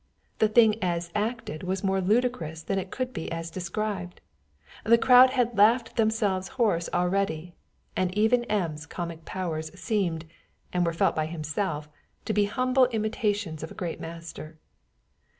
The 0.39 0.47
thing 0.47 0.81
as 0.83 1.11
acted 1.13 1.61
was 1.61 1.83
more 1.83 2.01
ludicrous 2.01 2.63
than 2.63 2.79
it 2.79 2.89
could 2.89 3.13
be 3.13 3.31
as 3.31 3.51
described. 3.51 4.19
The 4.83 4.97
crowd 4.97 5.29
had 5.29 5.55
laughed 5.55 5.95
themselves 5.95 6.47
hoarse 6.57 6.89
already; 6.91 7.53
and 7.95 8.11
even 8.17 8.43
M.'s 8.45 8.87
comic 8.87 9.25
powers 9.25 9.69
seemed, 9.79 10.25
and 10.73 10.87
were 10.87 10.91
felt 10.93 11.15
by 11.15 11.27
himself, 11.27 11.87
to 12.25 12.33
be 12.33 12.45
humble 12.45 12.87
imitations 12.87 13.61
of 13.61 13.69
a 13.69 13.75
greater 13.75 14.01
master. 14.01 14.57